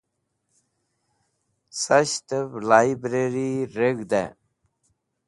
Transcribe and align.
Sashtev 1.81 2.49
Librari 2.69 3.49
Reg̃hde 3.75 4.23